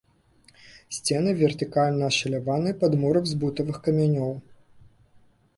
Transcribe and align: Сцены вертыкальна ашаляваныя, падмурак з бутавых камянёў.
Сцены 0.97 1.33
вертыкальна 1.41 2.09
ашаляваныя, 2.13 2.79
падмурак 2.85 3.25
з 3.33 3.41
бутавых 3.45 3.77
камянёў. 3.89 4.33